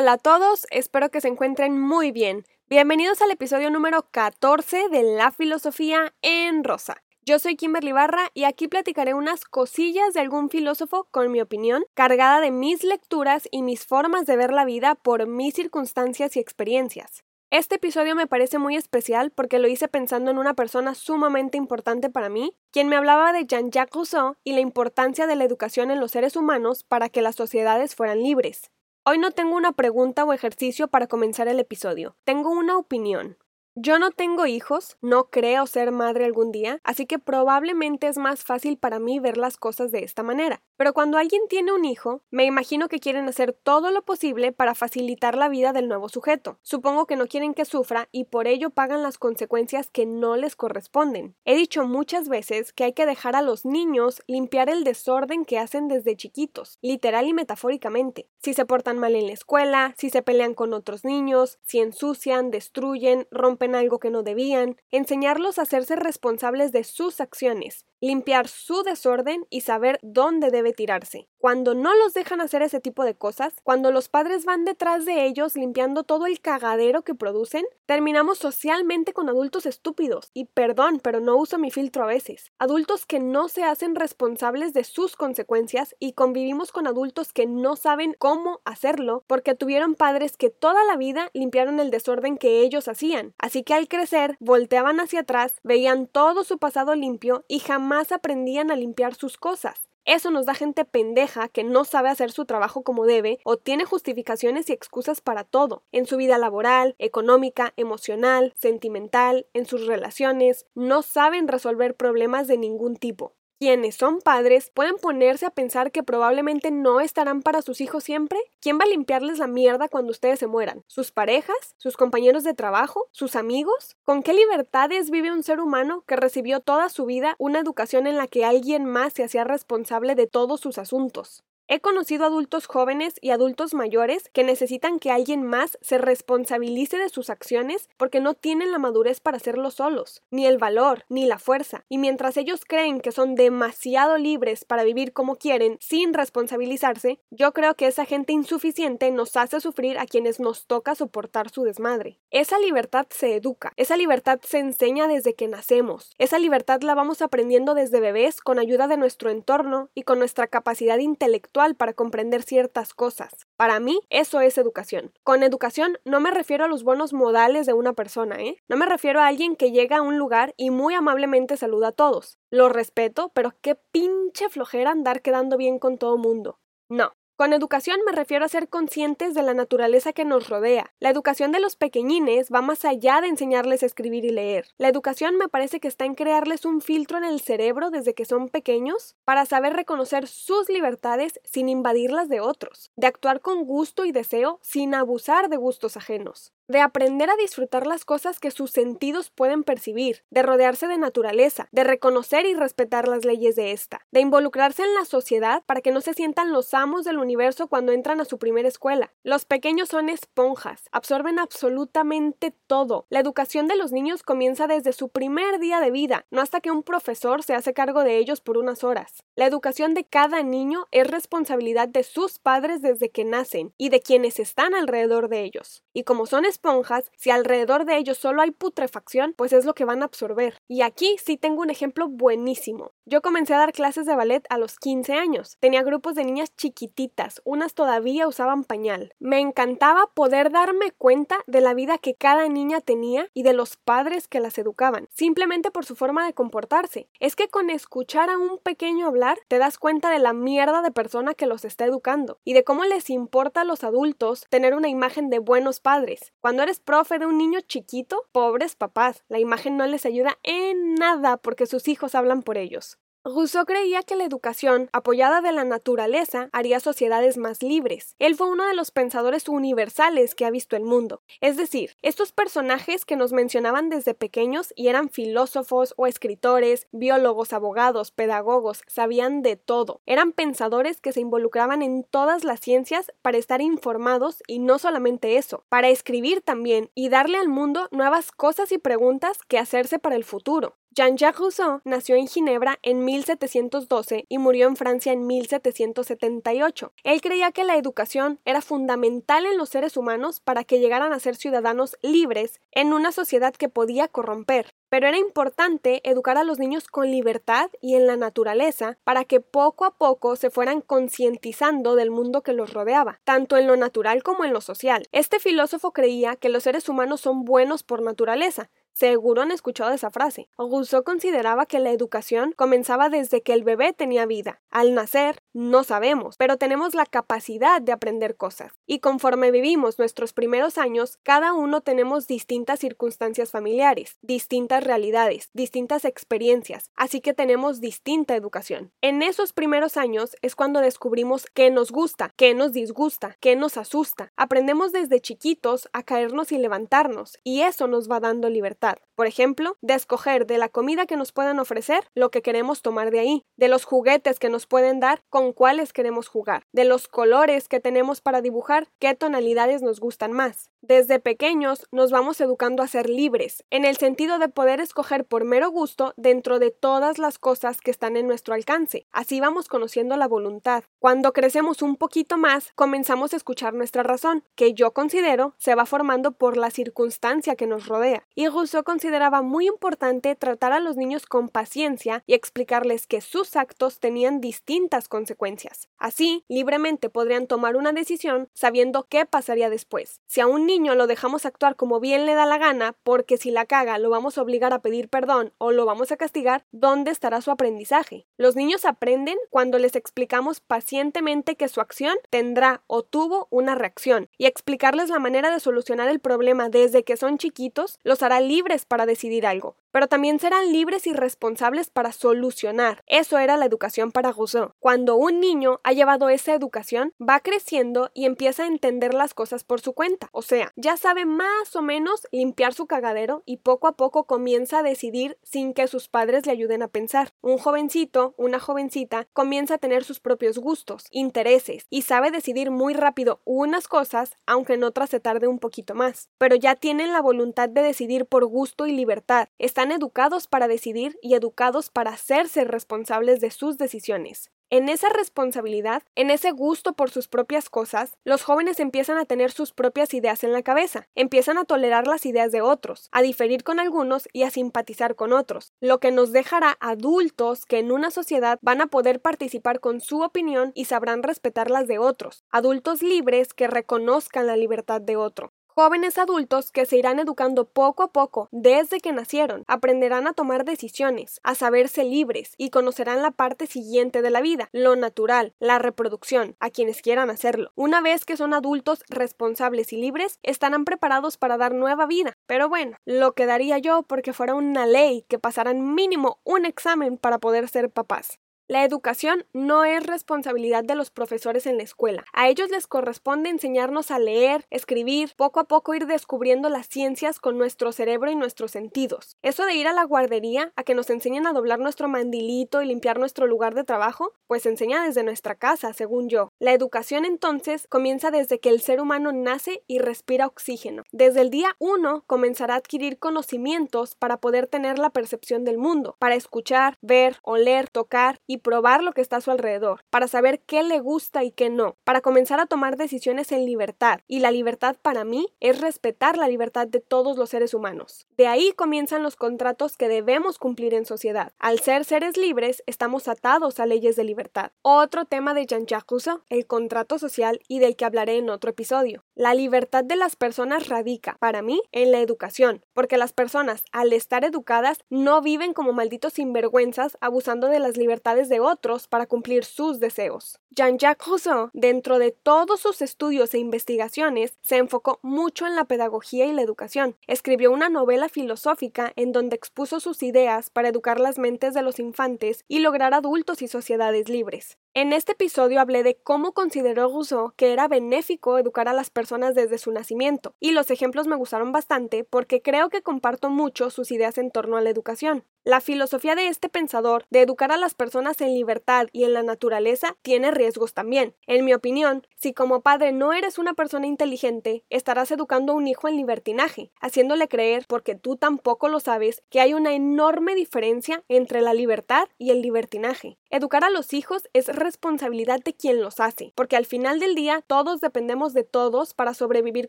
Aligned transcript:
Hola 0.00 0.12
a 0.12 0.16
todos, 0.16 0.66
espero 0.70 1.10
que 1.10 1.20
se 1.20 1.28
encuentren 1.28 1.78
muy 1.78 2.10
bien. 2.10 2.46
Bienvenidos 2.70 3.20
al 3.20 3.32
episodio 3.32 3.70
número 3.70 4.06
14 4.10 4.88
de 4.88 5.02
La 5.02 5.30
Filosofía 5.30 6.14
en 6.22 6.64
Rosa. 6.64 7.02
Yo 7.26 7.38
soy 7.38 7.54
Kimberly 7.54 7.92
Barra 7.92 8.30
y 8.32 8.44
aquí 8.44 8.66
platicaré 8.66 9.12
unas 9.12 9.44
cosillas 9.44 10.14
de 10.14 10.20
algún 10.20 10.48
filósofo 10.48 11.06
con 11.10 11.30
mi 11.30 11.42
opinión, 11.42 11.84
cargada 11.92 12.40
de 12.40 12.50
mis 12.50 12.82
lecturas 12.82 13.46
y 13.50 13.60
mis 13.60 13.84
formas 13.84 14.24
de 14.24 14.36
ver 14.36 14.54
la 14.54 14.64
vida 14.64 14.94
por 14.94 15.26
mis 15.26 15.52
circunstancias 15.52 16.34
y 16.34 16.40
experiencias. 16.40 17.22
Este 17.50 17.74
episodio 17.74 18.14
me 18.14 18.26
parece 18.26 18.56
muy 18.56 18.76
especial 18.76 19.30
porque 19.30 19.58
lo 19.58 19.68
hice 19.68 19.86
pensando 19.86 20.30
en 20.30 20.38
una 20.38 20.54
persona 20.54 20.94
sumamente 20.94 21.58
importante 21.58 22.08
para 22.08 22.30
mí, 22.30 22.56
quien 22.70 22.88
me 22.88 22.96
hablaba 22.96 23.34
de 23.34 23.44
Jean-Jacques 23.44 23.94
Rousseau 23.94 24.36
y 24.44 24.54
la 24.54 24.60
importancia 24.60 25.26
de 25.26 25.36
la 25.36 25.44
educación 25.44 25.90
en 25.90 26.00
los 26.00 26.12
seres 26.12 26.36
humanos 26.36 26.84
para 26.84 27.10
que 27.10 27.20
las 27.20 27.36
sociedades 27.36 27.94
fueran 27.94 28.22
libres. 28.22 28.70
Hoy 29.02 29.16
no 29.16 29.30
tengo 29.30 29.56
una 29.56 29.72
pregunta 29.72 30.24
o 30.24 30.34
ejercicio 30.34 30.88
para 30.88 31.06
comenzar 31.06 31.48
el 31.48 31.58
episodio, 31.58 32.16
tengo 32.24 32.50
una 32.50 32.76
opinión. 32.76 33.38
Yo 33.82 33.98
no 33.98 34.10
tengo 34.10 34.44
hijos, 34.44 34.98
no 35.00 35.30
creo 35.30 35.66
ser 35.66 35.90
madre 35.90 36.26
algún 36.26 36.52
día, 36.52 36.80
así 36.84 37.06
que 37.06 37.18
probablemente 37.18 38.08
es 38.08 38.18
más 38.18 38.44
fácil 38.44 38.76
para 38.76 38.98
mí 38.98 39.20
ver 39.20 39.38
las 39.38 39.56
cosas 39.56 39.90
de 39.90 40.04
esta 40.04 40.22
manera. 40.22 40.60
Pero 40.76 40.92
cuando 40.92 41.16
alguien 41.16 41.40
tiene 41.48 41.72
un 41.72 41.86
hijo, 41.86 42.20
me 42.30 42.44
imagino 42.44 42.88
que 42.88 43.00
quieren 43.00 43.26
hacer 43.26 43.54
todo 43.54 43.90
lo 43.90 44.02
posible 44.02 44.52
para 44.52 44.74
facilitar 44.74 45.34
la 45.34 45.48
vida 45.48 45.72
del 45.72 45.88
nuevo 45.88 46.10
sujeto. 46.10 46.58
Supongo 46.60 47.06
que 47.06 47.16
no 47.16 47.26
quieren 47.26 47.54
que 47.54 47.64
sufra 47.64 48.10
y 48.12 48.24
por 48.24 48.48
ello 48.48 48.68
pagan 48.68 49.02
las 49.02 49.16
consecuencias 49.16 49.88
que 49.88 50.04
no 50.04 50.36
les 50.36 50.56
corresponden. 50.56 51.34
He 51.46 51.54
dicho 51.54 51.84
muchas 51.84 52.28
veces 52.28 52.74
que 52.74 52.84
hay 52.84 52.92
que 52.92 53.06
dejar 53.06 53.34
a 53.34 53.40
los 53.40 53.64
niños 53.64 54.22
limpiar 54.26 54.68
el 54.68 54.84
desorden 54.84 55.46
que 55.46 55.58
hacen 55.58 55.88
desde 55.88 56.16
chiquitos, 56.16 56.78
literal 56.82 57.26
y 57.28 57.32
metafóricamente. 57.32 58.28
Si 58.42 58.52
se 58.52 58.66
portan 58.66 58.98
mal 58.98 59.14
en 59.14 59.26
la 59.26 59.32
escuela, 59.32 59.94
si 59.96 60.10
se 60.10 60.20
pelean 60.20 60.52
con 60.52 60.74
otros 60.74 61.04
niños, 61.04 61.58
si 61.62 61.78
ensucian, 61.80 62.50
destruyen, 62.50 63.26
rompen 63.30 63.69
algo 63.74 63.98
que 63.98 64.10
no 64.10 64.22
debían, 64.22 64.76
enseñarlos 64.90 65.58
a 65.58 65.62
hacerse 65.62 65.96
responsables 65.96 66.72
de 66.72 66.84
sus 66.84 67.20
acciones, 67.20 67.86
limpiar 68.00 68.48
su 68.48 68.82
desorden 68.82 69.46
y 69.50 69.60
saber 69.60 69.98
dónde 70.02 70.50
debe 70.50 70.72
tirarse. 70.72 71.28
Cuando 71.38 71.74
no 71.74 71.94
los 71.94 72.12
dejan 72.14 72.40
hacer 72.40 72.62
ese 72.62 72.80
tipo 72.80 73.04
de 73.04 73.14
cosas, 73.14 73.54
cuando 73.62 73.90
los 73.90 74.08
padres 74.08 74.44
van 74.44 74.64
detrás 74.64 75.04
de 75.04 75.24
ellos 75.24 75.56
limpiando 75.56 76.04
todo 76.04 76.26
el 76.26 76.40
cagadero 76.40 77.02
que 77.02 77.14
producen, 77.14 77.64
terminamos 77.86 78.38
socialmente 78.38 79.12
con 79.12 79.28
adultos 79.28 79.66
estúpidos. 79.66 80.30
Y 80.34 80.46
perdón, 80.46 81.00
pero 81.02 81.20
no 81.20 81.36
uso 81.36 81.58
mi 81.58 81.70
filtro 81.70 82.04
a 82.04 82.08
veces. 82.08 82.52
Adultos 82.58 83.06
que 83.06 83.20
no 83.20 83.48
se 83.48 83.64
hacen 83.64 83.94
responsables 83.94 84.72
de 84.72 84.84
sus 84.84 85.16
consecuencias 85.16 85.96
y 85.98 86.12
convivimos 86.12 86.72
con 86.72 86.86
adultos 86.86 87.32
que 87.32 87.46
no 87.46 87.76
saben 87.76 88.14
cómo 88.18 88.60
hacerlo 88.64 89.24
porque 89.26 89.54
tuvieron 89.54 89.94
padres 89.94 90.36
que 90.36 90.50
toda 90.50 90.84
la 90.84 90.96
vida 90.96 91.30
limpiaron 91.32 91.80
el 91.80 91.90
desorden 91.90 92.36
que 92.36 92.60
ellos 92.60 92.88
hacían. 92.88 93.34
Que 93.50 93.74
al 93.74 93.88
crecer, 93.88 94.36
volteaban 94.40 95.00
hacia 95.00 95.20
atrás, 95.20 95.54
veían 95.62 96.06
todo 96.06 96.44
su 96.44 96.58
pasado 96.58 96.94
limpio 96.94 97.44
y 97.48 97.58
jamás 97.58 98.12
aprendían 98.12 98.70
a 98.70 98.76
limpiar 98.76 99.14
sus 99.14 99.36
cosas. 99.36 99.88
Eso 100.06 100.30
nos 100.30 100.46
da 100.46 100.54
gente 100.54 100.84
pendeja 100.84 101.48
que 101.48 101.62
no 101.62 101.84
sabe 101.84 102.08
hacer 102.08 102.32
su 102.32 102.46
trabajo 102.46 102.82
como 102.82 103.04
debe 103.04 103.38
o 103.44 103.56
tiene 103.58 103.84
justificaciones 103.84 104.70
y 104.70 104.72
excusas 104.72 105.20
para 105.20 105.44
todo, 105.44 105.82
en 105.92 106.06
su 106.06 106.16
vida 106.16 106.38
laboral, 106.38 106.94
económica, 106.98 107.74
emocional, 107.76 108.54
sentimental, 108.56 109.46
en 109.52 109.66
sus 109.66 109.86
relaciones, 109.86 110.66
no 110.74 111.02
saben 111.02 111.48
resolver 111.48 111.96
problemas 111.96 112.46
de 112.46 112.56
ningún 112.56 112.96
tipo 112.96 113.34
quienes 113.60 113.94
son 113.96 114.22
padres 114.22 114.70
pueden 114.72 114.96
ponerse 114.96 115.44
a 115.44 115.50
pensar 115.50 115.92
que 115.92 116.02
probablemente 116.02 116.70
no 116.70 116.98
estarán 117.02 117.42
para 117.42 117.60
sus 117.60 117.82
hijos 117.82 118.02
siempre? 118.02 118.38
¿Quién 118.58 118.78
va 118.78 118.84
a 118.84 118.88
limpiarles 118.88 119.38
la 119.38 119.48
mierda 119.48 119.86
cuando 119.88 120.12
ustedes 120.12 120.38
se 120.38 120.46
mueran? 120.46 120.82
¿Sus 120.86 121.12
parejas? 121.12 121.74
¿Sus 121.76 121.98
compañeros 121.98 122.42
de 122.42 122.54
trabajo? 122.54 123.08
¿Sus 123.12 123.36
amigos? 123.36 123.98
¿Con 124.02 124.22
qué 124.22 124.32
libertades 124.32 125.10
vive 125.10 125.30
un 125.30 125.42
ser 125.42 125.60
humano 125.60 126.04
que 126.06 126.16
recibió 126.16 126.60
toda 126.60 126.88
su 126.88 127.04
vida 127.04 127.34
una 127.38 127.58
educación 127.58 128.06
en 128.06 128.16
la 128.16 128.28
que 128.28 128.46
alguien 128.46 128.86
más 128.86 129.12
se 129.12 129.24
hacía 129.24 129.44
responsable 129.44 130.14
de 130.14 130.26
todos 130.26 130.60
sus 130.60 130.78
asuntos? 130.78 131.44
He 131.72 131.78
conocido 131.78 132.24
adultos 132.24 132.66
jóvenes 132.66 133.14
y 133.20 133.30
adultos 133.30 133.74
mayores 133.74 134.28
que 134.32 134.42
necesitan 134.42 134.98
que 134.98 135.12
alguien 135.12 135.44
más 135.44 135.78
se 135.80 135.98
responsabilice 135.98 136.98
de 136.98 137.08
sus 137.08 137.30
acciones 137.30 137.88
porque 137.96 138.18
no 138.18 138.34
tienen 138.34 138.72
la 138.72 138.80
madurez 138.80 139.20
para 139.20 139.36
hacerlo 139.36 139.70
solos, 139.70 140.20
ni 140.32 140.46
el 140.46 140.58
valor, 140.58 141.04
ni 141.08 141.26
la 141.26 141.38
fuerza, 141.38 141.84
y 141.88 141.98
mientras 141.98 142.36
ellos 142.36 142.62
creen 142.66 143.00
que 143.00 143.12
son 143.12 143.36
demasiado 143.36 144.18
libres 144.18 144.64
para 144.64 144.82
vivir 144.82 145.12
como 145.12 145.36
quieren 145.36 145.76
sin 145.78 146.12
responsabilizarse, 146.12 147.20
yo 147.30 147.52
creo 147.52 147.76
que 147.76 147.86
esa 147.86 148.04
gente 148.04 148.32
insuficiente 148.32 149.12
nos 149.12 149.36
hace 149.36 149.60
sufrir 149.60 149.96
a 150.00 150.06
quienes 150.06 150.40
nos 150.40 150.66
toca 150.66 150.96
soportar 150.96 151.50
su 151.50 151.62
desmadre. 151.62 152.18
Esa 152.32 152.58
libertad 152.58 153.06
se 153.10 153.36
educa, 153.36 153.74
esa 153.76 153.96
libertad 153.96 154.40
se 154.42 154.58
enseña 154.58 155.06
desde 155.06 155.34
que 155.34 155.46
nacemos, 155.46 156.16
esa 156.18 156.40
libertad 156.40 156.80
la 156.82 156.96
vamos 156.96 157.22
aprendiendo 157.22 157.74
desde 157.74 158.00
bebés 158.00 158.40
con 158.40 158.58
ayuda 158.58 158.88
de 158.88 158.96
nuestro 158.96 159.30
entorno 159.30 159.88
y 159.94 160.02
con 160.02 160.18
nuestra 160.18 160.48
capacidad 160.48 160.98
intelectual 160.98 161.59
para 161.76 161.92
comprender 161.92 162.42
ciertas 162.42 162.94
cosas. 162.94 163.46
Para 163.56 163.80
mí, 163.80 164.00
eso 164.10 164.40
es 164.40 164.58
educación. 164.58 165.12
Con 165.22 165.42
educación 165.42 165.98
no 166.04 166.20
me 166.20 166.30
refiero 166.30 166.64
a 166.64 166.68
los 166.68 166.82
buenos 166.82 167.12
modales 167.12 167.66
de 167.66 167.74
una 167.74 167.92
persona, 167.92 168.36
¿eh? 168.40 168.56
No 168.68 168.76
me 168.76 168.86
refiero 168.86 169.20
a 169.20 169.26
alguien 169.26 169.56
que 169.56 169.70
llega 169.70 169.98
a 169.98 170.02
un 170.02 170.18
lugar 170.18 170.54
y 170.56 170.70
muy 170.70 170.94
amablemente 170.94 171.56
saluda 171.56 171.88
a 171.88 171.92
todos. 171.92 172.38
Lo 172.50 172.68
respeto, 172.68 173.30
pero 173.34 173.52
qué 173.60 173.76
pinche 173.92 174.48
flojera 174.48 174.90
andar 174.90 175.22
quedando 175.22 175.56
bien 175.56 175.78
con 175.78 175.98
todo 175.98 176.16
mundo. 176.16 176.58
No, 176.88 177.12
con 177.40 177.54
educación 177.54 178.00
me 178.04 178.12
refiero 178.12 178.44
a 178.44 178.50
ser 178.50 178.68
conscientes 178.68 179.32
de 179.32 179.42
la 179.42 179.54
naturaleza 179.54 180.12
que 180.12 180.26
nos 180.26 180.50
rodea. 180.50 180.92
La 181.00 181.08
educación 181.08 181.52
de 181.52 181.60
los 181.60 181.74
pequeñines 181.74 182.50
va 182.52 182.60
más 182.60 182.84
allá 182.84 183.22
de 183.22 183.28
enseñarles 183.28 183.82
a 183.82 183.86
escribir 183.86 184.26
y 184.26 184.30
leer. 184.30 184.66
La 184.76 184.88
educación 184.88 185.38
me 185.38 185.48
parece 185.48 185.80
que 185.80 185.88
está 185.88 186.04
en 186.04 186.14
crearles 186.14 186.66
un 186.66 186.82
filtro 186.82 187.16
en 187.16 187.24
el 187.24 187.40
cerebro 187.40 187.90
desde 187.90 188.12
que 188.12 188.26
son 188.26 188.50
pequeños 188.50 189.16
para 189.24 189.46
saber 189.46 189.72
reconocer 189.72 190.26
sus 190.26 190.68
libertades 190.68 191.40
sin 191.42 191.70
invadirlas 191.70 192.28
de 192.28 192.40
otros, 192.40 192.92
de 192.96 193.06
actuar 193.06 193.40
con 193.40 193.64
gusto 193.64 194.04
y 194.04 194.12
deseo 194.12 194.58
sin 194.60 194.94
abusar 194.94 195.48
de 195.48 195.56
gustos 195.56 195.96
ajenos 195.96 196.52
de 196.70 196.80
aprender 196.80 197.28
a 197.28 197.36
disfrutar 197.36 197.86
las 197.86 198.04
cosas 198.04 198.38
que 198.38 198.52
sus 198.52 198.70
sentidos 198.70 199.30
pueden 199.30 199.64
percibir, 199.64 200.22
de 200.30 200.42
rodearse 200.42 200.86
de 200.86 200.98
naturaleza, 200.98 201.68
de 201.72 201.82
reconocer 201.82 202.46
y 202.46 202.54
respetar 202.54 203.08
las 203.08 203.24
leyes 203.24 203.56
de 203.56 203.72
esta, 203.72 204.06
de 204.12 204.20
involucrarse 204.20 204.84
en 204.84 204.94
la 204.94 205.04
sociedad 205.04 205.64
para 205.66 205.80
que 205.80 205.90
no 205.90 206.00
se 206.00 206.14
sientan 206.14 206.52
los 206.52 206.72
amos 206.72 207.04
del 207.04 207.18
universo 207.18 207.66
cuando 207.66 207.90
entran 207.90 208.20
a 208.20 208.24
su 208.24 208.38
primera 208.38 208.68
escuela. 208.68 209.12
Los 209.24 209.44
pequeños 209.44 209.88
son 209.88 210.08
esponjas, 210.08 210.88
absorben 210.92 211.40
absolutamente 211.40 212.54
todo. 212.68 213.06
La 213.10 213.18
educación 213.18 213.66
de 213.66 213.76
los 213.76 213.90
niños 213.90 214.22
comienza 214.22 214.68
desde 214.68 214.92
su 214.92 215.08
primer 215.08 215.58
día 215.58 215.80
de 215.80 215.90
vida, 215.90 216.26
no 216.30 216.40
hasta 216.40 216.60
que 216.60 216.70
un 216.70 216.84
profesor 216.84 217.42
se 217.42 217.54
hace 217.54 217.74
cargo 217.74 218.04
de 218.04 218.16
ellos 218.18 218.40
por 218.40 218.56
unas 218.56 218.84
horas. 218.84 219.24
La 219.34 219.46
educación 219.46 219.92
de 219.94 220.04
cada 220.04 220.44
niño 220.44 220.86
es 220.92 221.08
responsabilidad 221.08 221.88
de 221.88 222.04
sus 222.04 222.38
padres 222.38 222.80
desde 222.80 223.10
que 223.10 223.24
nacen 223.24 223.72
y 223.76 223.88
de 223.88 224.00
quienes 224.00 224.38
están 224.38 224.74
alrededor 224.74 225.28
de 225.28 225.42
ellos. 225.42 225.82
Y 225.92 226.04
como 226.04 226.26
son 226.26 226.44
esponjas, 226.44 227.10
si 227.16 227.30
alrededor 227.30 227.84
de 227.84 227.96
ellos 227.96 228.18
solo 228.18 228.42
hay 228.42 228.52
putrefacción, 228.52 229.34
pues 229.36 229.52
es 229.52 229.64
lo 229.64 229.74
que 229.74 229.84
van 229.84 230.02
a 230.02 230.04
absorber. 230.04 230.58
Y 230.68 230.82
aquí 230.82 231.16
sí 231.24 231.36
tengo 231.36 231.62
un 231.62 231.70
ejemplo 231.70 232.08
buenísimo. 232.08 232.92
Yo 233.06 233.22
comencé 233.22 233.54
a 233.54 233.58
dar 233.58 233.72
clases 233.72 234.06
de 234.06 234.14
ballet 234.14 234.44
a 234.50 234.58
los 234.58 234.78
15 234.78 235.14
años. 235.14 235.56
Tenía 235.58 235.82
grupos 235.82 236.14
de 236.14 236.24
niñas 236.24 236.54
chiquititas, 236.54 237.42
unas 237.44 237.74
todavía 237.74 238.28
usaban 238.28 238.62
pañal. 238.62 239.14
Me 239.18 239.40
encantaba 239.40 240.10
poder 240.14 240.52
darme 240.52 240.92
cuenta 240.92 241.38
de 241.48 241.60
la 241.60 241.74
vida 241.74 241.98
que 241.98 242.14
cada 242.14 242.48
niña 242.48 242.80
tenía 242.80 243.28
y 243.34 243.42
de 243.42 243.52
los 243.52 243.76
padres 243.76 244.28
que 244.28 244.38
las 244.38 244.58
educaban, 244.58 245.08
simplemente 245.10 245.72
por 245.72 245.84
su 245.84 245.96
forma 245.96 246.24
de 246.24 246.34
comportarse. 246.34 247.08
Es 247.18 247.34
que 247.34 247.48
con 247.48 247.68
escuchar 247.68 248.30
a 248.30 248.38
un 248.38 248.58
pequeño 248.58 249.08
hablar 249.08 249.38
te 249.48 249.58
das 249.58 249.78
cuenta 249.78 250.10
de 250.10 250.20
la 250.20 250.32
mierda 250.32 250.82
de 250.82 250.92
persona 250.92 251.34
que 251.34 251.46
los 251.46 251.64
está 251.64 251.84
educando 251.86 252.38
y 252.44 252.52
de 252.52 252.62
cómo 252.62 252.84
les 252.84 253.10
importa 253.10 253.62
a 253.62 253.64
los 253.64 253.82
adultos 253.82 254.46
tener 254.50 254.74
una 254.74 254.88
imagen 254.88 255.30
de 255.30 255.40
buenos 255.40 255.79
padres. 255.80 256.32
Cuando 256.40 256.62
eres 256.62 256.80
profe 256.80 257.18
de 257.18 257.26
un 257.26 257.38
niño 257.38 257.60
chiquito, 257.60 258.28
pobres 258.32 258.76
papás, 258.76 259.24
la 259.28 259.38
imagen 259.38 259.76
no 259.76 259.86
les 259.86 260.06
ayuda 260.06 260.38
en 260.42 260.94
nada 260.94 261.36
porque 261.36 261.66
sus 261.66 261.88
hijos 261.88 262.14
hablan 262.14 262.42
por 262.42 262.58
ellos. 262.58 262.98
Rousseau 263.22 263.66
creía 263.66 264.02
que 264.02 264.16
la 264.16 264.24
educación, 264.24 264.88
apoyada 264.94 265.42
de 265.42 265.52
la 265.52 265.64
naturaleza, 265.64 266.48
haría 266.52 266.80
sociedades 266.80 267.36
más 267.36 267.62
libres. 267.62 268.16
Él 268.18 268.34
fue 268.34 268.48
uno 268.48 268.66
de 268.66 268.74
los 268.74 268.90
pensadores 268.90 269.46
universales 269.46 270.34
que 270.34 270.46
ha 270.46 270.50
visto 270.50 270.74
el 270.74 270.84
mundo. 270.84 271.20
Es 271.42 271.58
decir, 271.58 271.96
estos 272.00 272.32
personajes 272.32 273.04
que 273.04 273.16
nos 273.16 273.34
mencionaban 273.34 273.90
desde 273.90 274.14
pequeños 274.14 274.72
y 274.74 274.88
eran 274.88 275.10
filósofos 275.10 275.92
o 275.98 276.06
escritores, 276.06 276.86
biólogos, 276.92 277.52
abogados, 277.52 278.10
pedagogos, 278.10 278.84
sabían 278.86 279.42
de 279.42 279.56
todo. 279.56 280.00
Eran 280.06 280.32
pensadores 280.32 281.02
que 281.02 281.12
se 281.12 281.20
involucraban 281.20 281.82
en 281.82 282.04
todas 282.04 282.42
las 282.42 282.60
ciencias 282.60 283.12
para 283.20 283.36
estar 283.36 283.60
informados 283.60 284.42
y 284.46 284.60
no 284.60 284.78
solamente 284.78 285.36
eso, 285.36 285.66
para 285.68 285.88
escribir 285.88 286.40
también 286.40 286.90
y 286.94 287.10
darle 287.10 287.36
al 287.36 287.48
mundo 287.48 287.86
nuevas 287.90 288.32
cosas 288.32 288.72
y 288.72 288.78
preguntas 288.78 289.40
que 289.46 289.58
hacerse 289.58 289.98
para 289.98 290.16
el 290.16 290.24
futuro. 290.24 290.79
Jean-Jacques 290.92 291.38
Rousseau 291.38 291.80
nació 291.84 292.16
en 292.16 292.26
Ginebra 292.26 292.80
en 292.82 293.04
1712 293.04 294.26
y 294.28 294.38
murió 294.38 294.66
en 294.66 294.74
Francia 294.74 295.12
en 295.12 295.24
1778. 295.24 296.92
Él 297.04 297.20
creía 297.20 297.52
que 297.52 297.62
la 297.62 297.76
educación 297.76 298.40
era 298.44 298.60
fundamental 298.60 299.46
en 299.46 299.56
los 299.56 299.68
seres 299.68 299.96
humanos 299.96 300.40
para 300.40 300.64
que 300.64 300.80
llegaran 300.80 301.12
a 301.12 301.20
ser 301.20 301.36
ciudadanos 301.36 301.96
libres 302.02 302.60
en 302.72 302.92
una 302.92 303.12
sociedad 303.12 303.54
que 303.54 303.68
podía 303.68 304.08
corromper 304.08 304.74
pero 304.90 305.06
era 305.06 305.16
importante 305.16 306.00
educar 306.08 306.36
a 306.36 306.44
los 306.44 306.58
niños 306.58 306.88
con 306.88 307.10
libertad 307.10 307.70
y 307.80 307.94
en 307.94 308.06
la 308.06 308.16
naturaleza 308.16 308.98
para 309.04 309.24
que 309.24 309.40
poco 309.40 309.84
a 309.84 309.96
poco 309.96 310.36
se 310.36 310.50
fueran 310.50 310.82
concientizando 310.82 311.94
del 311.94 312.10
mundo 312.10 312.42
que 312.42 312.52
los 312.52 312.74
rodeaba, 312.74 313.20
tanto 313.24 313.56
en 313.56 313.68
lo 313.68 313.76
natural 313.76 314.22
como 314.22 314.44
en 314.44 314.52
lo 314.52 314.60
social. 314.60 315.06
Este 315.12 315.38
filósofo 315.38 315.92
creía 315.92 316.34
que 316.36 316.48
los 316.48 316.64
seres 316.64 316.88
humanos 316.88 317.20
son 317.20 317.44
buenos 317.44 317.84
por 317.84 318.02
naturaleza, 318.02 318.68
Seguro 318.92 319.42
han 319.42 319.50
escuchado 319.50 319.92
esa 319.92 320.10
frase. 320.10 320.48
Rousseau 320.58 321.04
consideraba 321.04 321.66
que 321.66 321.78
la 321.78 321.90
educación 321.90 322.52
comenzaba 322.56 323.08
desde 323.08 323.42
que 323.42 323.52
el 323.52 323.64
bebé 323.64 323.92
tenía 323.92 324.26
vida. 324.26 324.60
Al 324.70 324.94
nacer, 324.94 325.42
no 325.52 325.84
sabemos, 325.84 326.36
pero 326.36 326.58
tenemos 326.58 326.94
la 326.94 327.06
capacidad 327.06 327.80
de 327.80 327.92
aprender 327.92 328.36
cosas. 328.36 328.72
Y 328.86 328.98
conforme 328.98 329.50
vivimos 329.50 329.98
nuestros 329.98 330.32
primeros 330.32 330.78
años, 330.78 331.18
cada 331.22 331.52
uno 331.52 331.80
tenemos 331.80 332.26
distintas 332.26 332.80
circunstancias 332.80 333.50
familiares, 333.50 334.18
distintas 334.22 334.84
realidades, 334.84 335.50
distintas 335.54 336.04
experiencias, 336.04 336.90
así 336.94 337.20
que 337.20 337.34
tenemos 337.34 337.80
distinta 337.80 338.36
educación. 338.36 338.92
En 339.00 339.22
esos 339.22 339.52
primeros 339.52 339.96
años 339.96 340.36
es 340.42 340.54
cuando 340.54 340.80
descubrimos 340.80 341.46
qué 341.46 341.70
nos 341.70 341.90
gusta, 341.90 342.32
qué 342.36 342.54
nos 342.54 342.72
disgusta, 342.72 343.36
qué 343.40 343.56
nos 343.56 343.76
asusta. 343.76 344.32
Aprendemos 344.36 344.92
desde 344.92 345.20
chiquitos 345.20 345.88
a 345.92 346.02
caernos 346.02 346.52
y 346.52 346.58
levantarnos, 346.58 347.38
y 347.44 347.62
eso 347.62 347.86
nos 347.86 348.10
va 348.10 348.20
dando 348.20 348.48
libertad. 348.48 348.79
Por 349.20 349.26
ejemplo, 349.26 349.76
de 349.82 349.92
escoger 349.92 350.46
de 350.46 350.56
la 350.56 350.70
comida 350.70 351.04
que 351.04 351.18
nos 351.18 351.32
puedan 351.32 351.58
ofrecer 351.58 352.04
lo 352.14 352.30
que 352.30 352.40
queremos 352.40 352.80
tomar 352.80 353.10
de 353.10 353.20
ahí, 353.20 353.44
de 353.56 353.68
los 353.68 353.84
juguetes 353.84 354.38
que 354.38 354.48
nos 354.48 354.66
pueden 354.66 354.98
dar 354.98 355.22
con 355.28 355.52
cuáles 355.52 355.92
queremos 355.92 356.26
jugar, 356.26 356.64
de 356.72 356.84
los 356.84 357.06
colores 357.06 357.68
que 357.68 357.80
tenemos 357.80 358.22
para 358.22 358.40
dibujar, 358.40 358.88
qué 358.98 359.14
tonalidades 359.14 359.82
nos 359.82 360.00
gustan 360.00 360.32
más. 360.32 360.70
Desde 360.80 361.20
pequeños 361.20 361.86
nos 361.92 362.10
vamos 362.10 362.40
educando 362.40 362.82
a 362.82 362.88
ser 362.88 363.10
libres, 363.10 363.62
en 363.68 363.84
el 363.84 363.98
sentido 363.98 364.38
de 364.38 364.48
poder 364.48 364.80
escoger 364.80 365.26
por 365.26 365.44
mero 365.44 365.70
gusto 365.70 366.14
dentro 366.16 366.58
de 366.58 366.70
todas 366.70 367.18
las 367.18 367.38
cosas 367.38 367.82
que 367.82 367.90
están 367.90 368.16
en 368.16 368.26
nuestro 368.26 368.54
alcance. 368.54 369.06
Así 369.12 369.40
vamos 369.40 369.68
conociendo 369.68 370.16
la 370.16 370.28
voluntad. 370.28 370.84
Cuando 370.98 371.34
crecemos 371.34 371.82
un 371.82 371.96
poquito 371.96 372.38
más, 372.38 372.72
comenzamos 372.74 373.34
a 373.34 373.36
escuchar 373.36 373.74
nuestra 373.74 374.02
razón, 374.02 374.44
que 374.54 374.72
yo 374.72 374.92
considero 374.92 375.54
se 375.58 375.74
va 375.74 375.84
formando 375.84 376.32
por 376.32 376.56
la 376.56 376.70
circunstancia 376.70 377.56
que 377.56 377.66
nos 377.66 377.86
rodea. 377.86 378.24
Y 378.34 378.46
Consideraba 378.84 379.42
muy 379.42 379.66
importante 379.66 380.34
tratar 380.34 380.72
a 380.72 380.80
los 380.80 380.96
niños 380.96 381.26
con 381.26 381.48
paciencia 381.48 382.22
y 382.26 382.34
explicarles 382.34 383.06
que 383.06 383.20
sus 383.20 383.56
actos 383.56 383.98
tenían 383.98 384.40
distintas 384.40 385.08
consecuencias. 385.08 385.88
Así, 385.98 386.44
libremente 386.48 387.10
podrían 387.10 387.46
tomar 387.46 387.76
una 387.76 387.92
decisión 387.92 388.48
sabiendo 388.54 389.06
qué 389.08 389.26
pasaría 389.26 389.70
después. 389.70 390.20
Si 390.26 390.40
a 390.40 390.46
un 390.46 390.66
niño 390.66 390.94
lo 390.94 391.06
dejamos 391.06 391.46
actuar 391.46 391.76
como 391.76 392.00
bien 392.00 392.26
le 392.26 392.34
da 392.34 392.46
la 392.46 392.58
gana, 392.58 392.96
porque 393.02 393.38
si 393.38 393.50
la 393.50 393.66
caga 393.66 393.98
lo 393.98 394.10
vamos 394.10 394.38
a 394.38 394.42
obligar 394.42 394.72
a 394.72 394.82
pedir 394.82 395.08
perdón 395.08 395.52
o 395.58 395.72
lo 395.72 395.84
vamos 395.84 396.12
a 396.12 396.16
castigar, 396.16 396.64
¿dónde 396.70 397.10
estará 397.10 397.40
su 397.40 397.50
aprendizaje? 397.50 398.26
Los 398.36 398.56
niños 398.56 398.84
aprenden 398.84 399.36
cuando 399.50 399.78
les 399.78 399.96
explicamos 399.96 400.60
pacientemente 400.60 401.56
que 401.56 401.68
su 401.68 401.80
acción 401.80 402.16
tendrá 402.30 402.82
o 402.86 403.02
tuvo 403.02 403.48
una 403.50 403.74
reacción, 403.74 404.28
y 404.38 404.46
explicarles 404.46 405.10
la 405.10 405.18
manera 405.18 405.50
de 405.50 405.60
solucionar 405.60 406.08
el 406.08 406.20
problema 406.20 406.68
desde 406.68 407.04
que 407.04 407.16
son 407.16 407.38
chiquitos 407.38 407.98
los 408.02 408.22
hará 408.22 408.40
libres 408.40 408.59
para 408.88 409.06
decidir 409.06 409.46
algo 409.46 409.76
pero 409.92 410.08
también 410.08 410.38
serán 410.38 410.72
libres 410.72 411.06
y 411.06 411.12
responsables 411.12 411.90
para 411.90 412.12
solucionar. 412.12 413.02
Eso 413.06 413.38
era 413.38 413.56
la 413.56 413.66
educación 413.66 414.12
para 414.12 414.32
Rousseau. 414.32 414.72
Cuando 414.78 415.16
un 415.16 415.40
niño 415.40 415.80
ha 415.84 415.92
llevado 415.92 416.28
esa 416.28 416.54
educación, 416.54 417.14
va 417.20 417.40
creciendo 417.40 418.10
y 418.14 418.24
empieza 418.24 418.64
a 418.64 418.66
entender 418.66 419.14
las 419.14 419.34
cosas 419.34 419.64
por 419.64 419.80
su 419.80 419.92
cuenta. 419.92 420.28
O 420.32 420.42
sea, 420.42 420.72
ya 420.76 420.96
sabe 420.96 421.26
más 421.26 421.74
o 421.74 421.82
menos 421.82 422.26
limpiar 422.32 422.74
su 422.74 422.86
cagadero 422.86 423.42
y 423.46 423.58
poco 423.58 423.86
a 423.86 423.92
poco 423.92 424.24
comienza 424.24 424.78
a 424.78 424.82
decidir 424.82 425.38
sin 425.42 425.74
que 425.74 425.88
sus 425.88 426.08
padres 426.08 426.46
le 426.46 426.52
ayuden 426.52 426.82
a 426.82 426.88
pensar. 426.88 427.32
Un 427.40 427.58
jovencito, 427.58 428.34
una 428.36 428.60
jovencita, 428.60 429.26
comienza 429.32 429.74
a 429.74 429.78
tener 429.78 430.04
sus 430.04 430.20
propios 430.20 430.58
gustos, 430.58 431.06
intereses 431.10 431.86
y 431.90 432.02
sabe 432.02 432.30
decidir 432.30 432.70
muy 432.70 432.94
rápido 432.94 433.40
unas 433.44 433.88
cosas, 433.88 434.36
aunque 434.46 434.74
en 434.74 434.84
otras 434.84 435.10
se 435.10 435.20
tarde 435.20 435.48
un 435.48 435.58
poquito 435.58 435.94
más. 435.94 436.28
Pero 436.38 436.56
ya 436.56 436.76
tienen 436.76 437.12
la 437.12 437.20
voluntad 437.20 437.68
de 437.68 437.82
decidir 437.82 438.26
por 438.26 438.44
gusto 438.50 438.86
y 438.86 438.92
libertad. 438.92 439.48
Están 439.58 439.92
educados 439.92 440.46
para 440.46 440.68
decidir 440.68 441.18
y 441.22 441.34
educados 441.34 441.88
para 441.88 442.10
hacerse 442.10 442.64
responsables 442.64 443.40
de 443.40 443.50
sus 443.50 443.78
decisiones. 443.78 444.50
En 444.72 444.88
esa 444.88 445.08
responsabilidad, 445.08 446.04
en 446.14 446.30
ese 446.30 446.52
gusto 446.52 446.92
por 446.92 447.10
sus 447.10 447.26
propias 447.26 447.68
cosas, 447.68 448.16
los 448.22 448.44
jóvenes 448.44 448.78
empiezan 448.78 449.18
a 449.18 449.24
tener 449.24 449.50
sus 449.50 449.72
propias 449.72 450.14
ideas 450.14 450.44
en 450.44 450.52
la 450.52 450.62
cabeza, 450.62 451.08
empiezan 451.16 451.58
a 451.58 451.64
tolerar 451.64 452.06
las 452.06 452.24
ideas 452.24 452.52
de 452.52 452.62
otros, 452.62 453.08
a 453.10 453.20
diferir 453.20 453.64
con 453.64 453.80
algunos 453.80 454.28
y 454.32 454.44
a 454.44 454.50
simpatizar 454.50 455.16
con 455.16 455.32
otros, 455.32 455.72
lo 455.80 455.98
que 455.98 456.12
nos 456.12 456.30
dejará 456.30 456.76
adultos 456.78 457.66
que 457.66 457.80
en 457.80 457.90
una 457.90 458.12
sociedad 458.12 458.60
van 458.62 458.80
a 458.80 458.86
poder 458.86 459.20
participar 459.20 459.80
con 459.80 460.00
su 460.00 460.22
opinión 460.22 460.70
y 460.76 460.84
sabrán 460.84 461.24
respetar 461.24 461.68
las 461.68 461.88
de 461.88 461.98
otros, 461.98 462.44
adultos 462.50 463.02
libres 463.02 463.54
que 463.54 463.66
reconozcan 463.66 464.46
la 464.46 464.56
libertad 464.56 465.00
de 465.00 465.16
otro, 465.16 465.52
Jóvenes 465.82 466.18
adultos 466.18 466.70
que 466.70 466.84
se 466.84 466.98
irán 466.98 467.20
educando 467.20 467.64
poco 467.64 468.02
a 468.02 468.12
poco 468.12 468.50
desde 468.52 469.00
que 469.00 469.14
nacieron, 469.14 469.64
aprenderán 469.66 470.26
a 470.26 470.34
tomar 470.34 470.66
decisiones, 470.66 471.40
a 471.42 471.54
saberse 471.54 472.04
libres 472.04 472.52
y 472.58 472.68
conocerán 472.68 473.22
la 473.22 473.30
parte 473.30 473.66
siguiente 473.66 474.20
de 474.20 474.28
la 474.28 474.42
vida, 474.42 474.68
lo 474.72 474.94
natural, 474.94 475.54
la 475.58 475.78
reproducción, 475.78 476.54
a 476.60 476.68
quienes 476.68 477.00
quieran 477.00 477.30
hacerlo. 477.30 477.72
Una 477.76 478.02
vez 478.02 478.26
que 478.26 478.36
son 478.36 478.52
adultos 478.52 479.02
responsables 479.08 479.94
y 479.94 479.96
libres, 479.96 480.38
estarán 480.42 480.84
preparados 480.84 481.38
para 481.38 481.56
dar 481.56 481.72
nueva 481.72 482.04
vida. 482.04 482.34
Pero 482.46 482.68
bueno, 482.68 482.98
lo 483.06 483.32
que 483.32 483.46
daría 483.46 483.78
yo 483.78 484.02
porque 484.02 484.34
fuera 484.34 484.54
una 484.54 484.84
ley 484.84 485.24
que 485.30 485.38
pasaran 485.38 485.94
mínimo 485.94 486.40
un 486.44 486.66
examen 486.66 487.16
para 487.16 487.38
poder 487.38 487.70
ser 487.70 487.88
papás. 487.88 488.38
La 488.70 488.84
educación 488.84 489.46
no 489.52 489.84
es 489.84 490.06
responsabilidad 490.06 490.84
de 490.84 490.94
los 490.94 491.10
profesores 491.10 491.66
en 491.66 491.76
la 491.76 491.82
escuela. 491.82 492.24
A 492.32 492.48
ellos 492.48 492.70
les 492.70 492.86
corresponde 492.86 493.50
enseñarnos 493.50 494.12
a 494.12 494.20
leer, 494.20 494.64
escribir, 494.70 495.32
poco 495.36 495.58
a 495.58 495.64
poco 495.64 495.92
ir 495.92 496.06
descubriendo 496.06 496.68
las 496.68 496.86
ciencias 496.86 497.40
con 497.40 497.58
nuestro 497.58 497.90
cerebro 497.90 498.30
y 498.30 498.36
nuestros 498.36 498.70
sentidos. 498.70 499.36
Eso 499.42 499.66
de 499.66 499.74
ir 499.74 499.88
a 499.88 499.92
la 499.92 500.04
guardería 500.04 500.72
a 500.76 500.84
que 500.84 500.94
nos 500.94 501.10
enseñen 501.10 501.48
a 501.48 501.52
doblar 501.52 501.80
nuestro 501.80 502.06
mandilito 502.06 502.80
y 502.80 502.86
limpiar 502.86 503.18
nuestro 503.18 503.48
lugar 503.48 503.74
de 503.74 503.82
trabajo, 503.82 504.34
pues 504.46 504.64
enseña 504.66 505.02
desde 505.02 505.24
nuestra 505.24 505.56
casa, 505.56 505.92
según 505.92 506.28
yo. 506.28 506.52
La 506.60 506.72
educación 506.72 507.24
entonces 507.24 507.88
comienza 507.88 508.30
desde 508.30 508.60
que 508.60 508.68
el 508.68 508.80
ser 508.82 509.00
humano 509.00 509.32
nace 509.32 509.82
y 509.88 509.98
respira 509.98 510.46
oxígeno. 510.46 511.02
Desde 511.10 511.40
el 511.40 511.50
día 511.50 511.74
uno 511.80 512.22
comenzará 512.28 512.74
a 512.74 512.76
adquirir 512.76 513.18
conocimientos 513.18 514.14
para 514.14 514.36
poder 514.36 514.68
tener 514.68 515.00
la 515.00 515.10
percepción 515.10 515.64
del 515.64 515.76
mundo, 515.76 516.14
para 516.20 516.36
escuchar, 516.36 516.98
ver, 517.02 517.38
oler, 517.42 517.90
tocar 517.90 518.38
y 518.46 518.59
probar 518.60 519.02
lo 519.02 519.12
que 519.12 519.20
está 519.20 519.36
a 519.36 519.40
su 519.40 519.50
alrededor, 519.50 520.04
para 520.10 520.28
saber 520.28 520.60
qué 520.60 520.82
le 520.82 521.00
gusta 521.00 521.44
y 521.44 521.50
qué 521.50 521.70
no, 521.70 521.96
para 522.04 522.20
comenzar 522.20 522.60
a 522.60 522.66
tomar 522.66 522.96
decisiones 522.96 523.52
en 523.52 523.66
libertad. 523.66 524.20
Y 524.28 524.40
la 524.40 524.50
libertad 524.50 524.96
para 525.00 525.24
mí 525.24 525.48
es 525.60 525.80
respetar 525.80 526.36
la 526.36 526.48
libertad 526.48 526.86
de 526.86 527.00
todos 527.00 527.36
los 527.36 527.50
seres 527.50 527.74
humanos. 527.74 528.26
De 528.36 528.46
ahí 528.46 528.72
comienzan 528.72 529.22
los 529.22 529.36
contratos 529.36 529.96
que 529.96 530.08
debemos 530.08 530.58
cumplir 530.58 530.94
en 530.94 531.06
sociedad. 531.06 531.52
Al 531.58 531.80
ser 531.80 532.04
seres 532.04 532.36
libres, 532.36 532.82
estamos 532.86 533.28
atados 533.28 533.80
a 533.80 533.86
leyes 533.86 534.16
de 534.16 534.24
libertad. 534.24 534.72
Otro 534.82 535.24
tema 535.24 535.54
de 535.54 535.66
Jean-Jacques 535.66 536.10
Rousseau, 536.10 536.42
el 536.48 536.66
contrato 536.66 537.18
social 537.18 537.60
y 537.68 537.78
del 537.78 537.96
que 537.96 538.04
hablaré 538.04 538.36
en 538.36 538.50
otro 538.50 538.70
episodio. 538.70 539.24
La 539.34 539.54
libertad 539.54 540.04
de 540.04 540.16
las 540.16 540.36
personas 540.36 540.88
radica, 540.88 541.36
para 541.40 541.62
mí, 541.62 541.80
en 541.92 542.12
la 542.12 542.20
educación, 542.20 542.84
porque 542.92 543.16
las 543.16 543.32
personas, 543.32 543.84
al 543.92 544.12
estar 544.12 544.44
educadas, 544.44 544.98
no 545.08 545.40
viven 545.40 545.72
como 545.72 545.92
malditos 545.92 546.34
sinvergüenzas 546.34 547.16
abusando 547.20 547.68
de 547.68 547.78
las 547.78 547.96
libertades 547.96 548.48
de 548.50 548.60
otros 548.60 549.08
para 549.08 549.24
cumplir 549.24 549.64
sus 549.64 549.98
deseos. 549.98 550.60
Jean-Jacques 550.72 551.26
Rousseau, 551.26 551.70
dentro 551.72 552.18
de 552.18 552.30
todos 552.30 552.80
sus 552.80 553.00
estudios 553.00 553.54
e 553.54 553.58
investigaciones, 553.58 554.58
se 554.60 554.76
enfocó 554.76 555.18
mucho 555.22 555.66
en 555.66 555.74
la 555.74 555.86
pedagogía 555.86 556.44
y 556.44 556.52
la 556.52 556.60
educación. 556.60 557.16
Escribió 557.26 557.72
una 557.72 557.88
novela 557.88 558.28
filosófica 558.28 559.12
en 559.16 559.32
donde 559.32 559.56
expuso 559.56 559.98
sus 559.98 560.22
ideas 560.22 560.68
para 560.68 560.88
educar 560.88 561.18
las 561.18 561.38
mentes 561.38 561.72
de 561.72 561.82
los 561.82 561.98
infantes 561.98 562.64
y 562.68 562.80
lograr 562.80 563.14
adultos 563.14 563.62
y 563.62 563.68
sociedades 563.68 564.28
libres. 564.28 564.76
En 564.92 565.12
este 565.12 565.32
episodio 565.32 565.80
hablé 565.80 566.02
de 566.02 566.16
cómo 566.16 566.50
consideró 566.52 567.04
Rousseau 567.04 567.52
que 567.54 567.72
era 567.72 567.86
benéfico 567.86 568.58
educar 568.58 568.88
a 568.88 568.92
las 568.92 569.08
personas 569.08 569.54
desde 569.54 569.78
su 569.78 569.92
nacimiento, 569.92 570.56
y 570.58 570.72
los 570.72 570.90
ejemplos 570.90 571.28
me 571.28 571.36
gustaron 571.36 571.70
bastante 571.70 572.24
porque 572.24 572.60
creo 572.60 572.88
que 572.88 573.00
comparto 573.00 573.50
mucho 573.50 573.90
sus 573.90 574.10
ideas 574.10 574.36
en 574.36 574.50
torno 574.50 574.76
a 574.76 574.80
la 574.80 574.90
educación. 574.90 575.44
La 575.62 575.82
filosofía 575.82 576.34
de 576.34 576.48
este 576.48 576.70
pensador 576.70 577.26
de 577.28 577.42
educar 577.42 577.70
a 577.70 577.76
las 577.76 577.92
personas 577.92 578.40
en 578.40 578.54
libertad 578.54 579.08
y 579.12 579.24
en 579.24 579.34
la 579.34 579.42
naturaleza 579.42 580.16
tiene 580.22 580.50
riesgos 580.50 580.94
también. 580.94 581.36
En 581.46 581.66
mi 581.66 581.74
opinión, 581.74 582.26
si 582.34 582.54
como 582.54 582.80
padre 582.80 583.12
no 583.12 583.34
eres 583.34 583.58
una 583.58 583.74
persona 583.74 584.06
inteligente, 584.06 584.84
estarás 584.88 585.30
educando 585.30 585.72
a 585.72 585.76
un 585.76 585.86
hijo 585.86 586.08
en 586.08 586.16
libertinaje, 586.16 586.92
haciéndole 586.98 587.46
creer, 587.46 587.84
porque 587.86 588.14
tú 588.14 588.36
tampoco 588.36 588.88
lo 588.88 589.00
sabes, 589.00 589.42
que 589.50 589.60
hay 589.60 589.74
una 589.74 589.92
enorme 589.92 590.54
diferencia 590.54 591.22
entre 591.28 591.60
la 591.60 591.74
libertad 591.74 592.26
y 592.38 592.50
el 592.50 592.62
libertinaje. 592.62 593.36
Educar 593.50 593.84
a 593.84 593.90
los 593.90 594.14
hijos 594.14 594.48
es 594.54 594.68
responsabilidad 594.80 595.60
de 595.62 595.74
quien 595.74 596.00
los 596.00 596.18
hace, 596.18 596.52
porque 596.56 596.76
al 596.76 596.86
final 596.86 597.20
del 597.20 597.36
día 597.36 597.62
todos 597.66 598.00
dependemos 598.00 598.52
de 598.52 598.64
todos 598.64 599.14
para 599.14 599.34
sobrevivir 599.34 599.88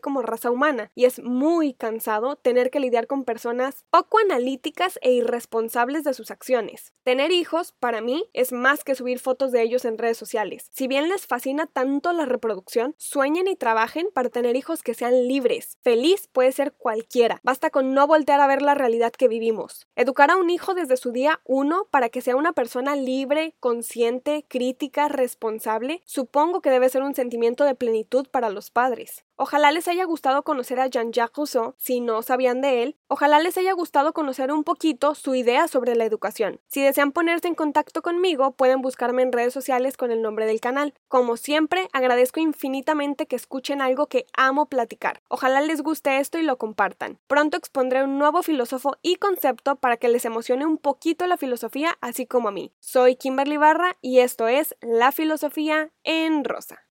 como 0.00 0.22
raza 0.22 0.50
humana, 0.50 0.92
y 0.94 1.06
es 1.06 1.20
muy 1.22 1.74
cansado 1.74 2.36
tener 2.36 2.70
que 2.70 2.78
lidiar 2.78 3.06
con 3.08 3.24
personas 3.24 3.84
poco 3.90 4.18
analíticas 4.18 4.98
e 5.02 5.12
irresponsables 5.12 6.04
de 6.04 6.14
sus 6.14 6.30
acciones. 6.30 6.92
Tener 7.02 7.32
hijos, 7.32 7.72
para 7.72 8.00
mí, 8.00 8.28
es 8.32 8.52
más 8.52 8.84
que 8.84 8.94
subir 8.94 9.18
fotos 9.18 9.50
de 9.50 9.62
ellos 9.62 9.84
en 9.84 9.98
redes 9.98 10.18
sociales. 10.18 10.68
Si 10.70 10.86
bien 10.86 11.08
les 11.08 11.26
fascina 11.26 11.66
tanto 11.66 12.12
la 12.12 12.26
reproducción, 12.26 12.94
sueñen 12.98 13.48
y 13.48 13.56
trabajen 13.56 14.08
para 14.14 14.28
tener 14.28 14.54
hijos 14.56 14.82
que 14.82 14.94
sean 14.94 15.26
libres. 15.26 15.78
Feliz 15.82 16.28
puede 16.28 16.52
ser 16.52 16.72
cualquiera, 16.72 17.40
basta 17.42 17.70
con 17.70 17.94
no 17.94 18.06
voltear 18.06 18.40
a 18.40 18.46
ver 18.46 18.62
la 18.62 18.74
realidad 18.74 19.12
que 19.12 19.28
vivimos. 19.28 19.88
Educar 19.96 20.30
a 20.30 20.36
un 20.36 20.50
hijo 20.50 20.74
desde 20.74 20.96
su 20.96 21.12
día 21.12 21.40
uno 21.44 21.86
para 21.90 22.08
que 22.08 22.20
sea 22.20 22.36
una 22.36 22.52
persona 22.52 22.94
libre, 22.94 23.54
consciente, 23.58 24.44
crítica, 24.48 24.81
responsable, 24.90 26.02
supongo 26.04 26.60
que 26.60 26.70
debe 26.70 26.88
ser 26.88 27.02
un 27.02 27.14
sentimiento 27.14 27.64
de 27.64 27.74
plenitud 27.74 28.26
para 28.28 28.50
los 28.50 28.70
padres. 28.70 29.24
Ojalá 29.36 29.72
les 29.72 29.88
haya 29.88 30.04
gustado 30.04 30.42
conocer 30.42 30.78
a 30.78 30.86
Jean-Jacques 30.86 31.36
Rousseau, 31.36 31.74
si 31.76 32.00
no 32.00 32.22
sabían 32.22 32.60
de 32.60 32.82
él. 32.82 32.96
Ojalá 33.08 33.40
les 33.40 33.58
haya 33.58 33.72
gustado 33.72 34.12
conocer 34.12 34.52
un 34.52 34.62
poquito 34.62 35.16
su 35.16 35.34
idea 35.34 35.66
sobre 35.66 35.96
la 35.96 36.04
educación. 36.04 36.60
Si 36.68 36.80
desean 36.80 37.10
ponerse 37.10 37.48
en 37.48 37.56
contacto 37.56 38.02
conmigo, 38.02 38.52
pueden 38.52 38.82
buscarme 38.82 39.22
en 39.22 39.32
redes 39.32 39.52
sociales 39.52 39.96
con 39.96 40.12
el 40.12 40.22
nombre 40.22 40.46
del 40.46 40.60
canal. 40.60 40.94
Como 41.08 41.36
siempre, 41.36 41.88
agradezco 41.92 42.38
infinitamente 42.38 43.26
que 43.26 43.34
escuchen 43.34 43.80
algo 43.80 44.06
que 44.06 44.26
amo 44.36 44.66
platicar. 44.66 45.22
Ojalá 45.28 45.60
les 45.60 45.82
guste 45.82 46.18
esto 46.18 46.38
y 46.38 46.42
lo 46.42 46.56
compartan. 46.56 47.18
Pronto 47.26 47.56
expondré 47.56 48.04
un 48.04 48.18
nuevo 48.18 48.42
filósofo 48.44 48.96
y 49.02 49.16
concepto 49.16 49.76
para 49.76 49.96
que 49.96 50.08
les 50.08 50.24
emocione 50.24 50.66
un 50.66 50.78
poquito 50.78 51.26
la 51.26 51.36
filosofía, 51.36 51.98
así 52.00 52.26
como 52.26 52.48
a 52.48 52.52
mí. 52.52 52.72
Soy 52.78 53.16
Kimberly 53.16 53.56
Barra 53.56 53.96
y 54.00 54.20
esto 54.20 54.46
La 54.80 55.12
Filosofía 55.12 55.90
en 56.04 56.44
Rosa. 56.44 56.86